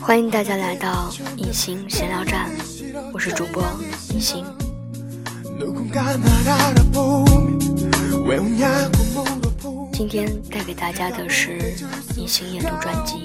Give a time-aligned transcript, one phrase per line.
[0.00, 2.48] 欢迎大家来到隐形闲聊站，
[3.12, 3.64] 我是主播
[4.14, 4.44] 隐形。
[9.92, 11.74] 今天带给大家的是
[12.16, 13.24] 隐形夜读专辑。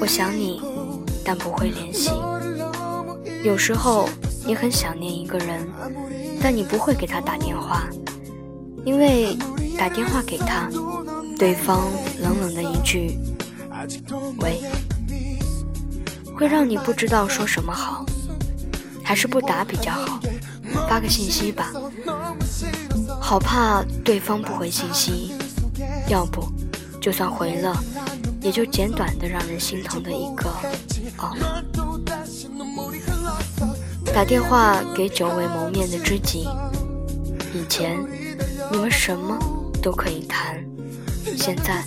[0.00, 0.60] 我想你，
[1.24, 2.10] 但不会联系。
[3.44, 4.08] 有时候
[4.46, 5.68] 你很想念一个人，
[6.42, 7.88] 但你不会给他打电话，
[8.84, 9.36] 因为
[9.76, 10.68] 打电话给他，
[11.38, 11.88] 对方
[12.20, 13.18] 冷冷的一句
[14.40, 14.60] “喂”，
[16.36, 18.04] 会让你不知道说什么好，
[19.02, 20.20] 还是不打比较好，
[20.88, 21.72] 发个信息吧，
[23.20, 25.32] 好怕对方不回信息，
[26.08, 26.44] 要不
[27.00, 27.76] 就算回了。
[28.42, 30.50] 也就简短的让人心疼的一个
[31.18, 31.32] 哦。
[34.12, 36.48] 打电话给久未谋面的知己，
[37.54, 37.98] 以前
[38.70, 39.38] 你们什么
[39.80, 40.62] 都可以谈，
[41.36, 41.82] 现在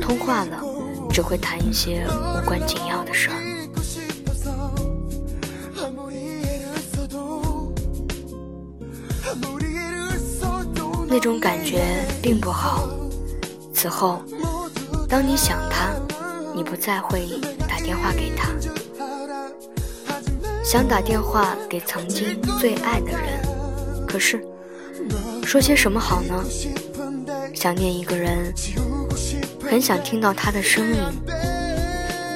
[0.00, 0.62] 通话了
[1.10, 3.36] 只会谈一些无关紧要的事儿。
[11.10, 12.86] 那种感觉并不好。
[13.72, 14.20] 此后。
[15.08, 15.94] 当你想他，
[16.54, 17.26] 你不再会
[17.66, 18.50] 打电话给他。
[20.62, 23.42] 想打电话给曾经最爱的人，
[24.06, 24.44] 可是
[25.44, 26.44] 说些什么好呢？
[27.54, 28.52] 想念一个人，
[29.62, 30.96] 很想听到他的声音。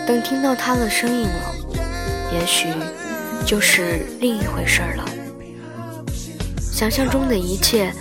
[0.07, 1.55] 等听到他的声音了，
[2.33, 2.69] 也许
[3.45, 5.05] 就是另一回事了。
[6.59, 7.93] 想象中的一切，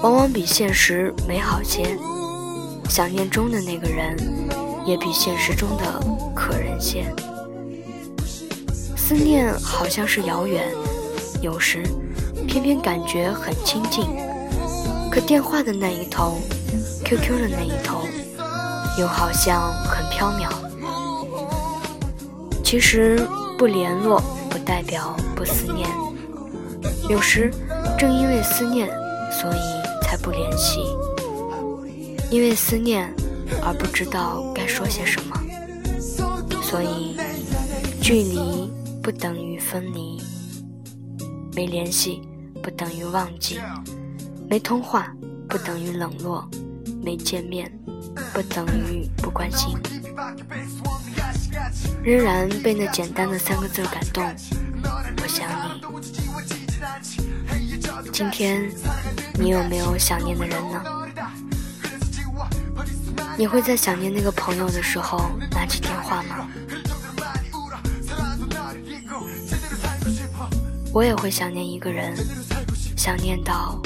[0.00, 1.96] 往往比现实美好些。
[2.88, 4.16] 想念中的那个人，
[4.86, 5.84] 也比现实中的
[6.34, 7.04] 可人些。
[8.96, 10.64] 思念好像是遥远，
[11.40, 11.82] 有时
[12.46, 14.06] 偏偏感觉很亲近。
[15.10, 16.38] 可电话的那一头
[17.04, 18.02] ，QQ 的那一头，
[18.98, 20.48] 又好像很飘渺。
[22.64, 23.26] 其实
[23.56, 24.20] 不联络
[24.50, 25.88] 不代表不思念，
[27.08, 27.50] 有时
[27.98, 28.88] 正因为思念，
[29.30, 30.80] 所以才不联系。
[32.30, 33.12] 因为思念
[33.62, 35.40] 而不知道该说些什么，
[36.62, 37.16] 所以
[38.02, 38.70] 距离
[39.02, 40.20] 不等于分离，
[41.54, 42.20] 没联系
[42.62, 43.60] 不等于忘记，
[44.50, 45.14] 没通话
[45.48, 46.48] 不等于冷落，
[47.02, 47.72] 没见面
[48.32, 49.76] 不等于不关心。
[52.02, 54.24] 仍然被那简单的三个字感动，
[55.22, 55.80] 我想你。
[58.12, 58.70] 今天
[59.38, 60.82] 你有没有想念的人呢？
[63.38, 66.48] 你会在想念那个朋友的时候拿起电话吗？
[70.92, 72.16] 我也会想念一个人，
[72.96, 73.78] 想念到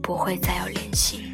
[0.00, 1.33] 不会再有联系。